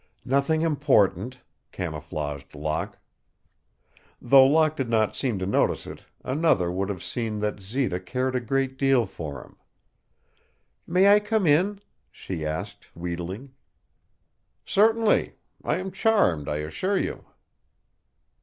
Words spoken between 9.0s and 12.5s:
for him. "May I come in?" she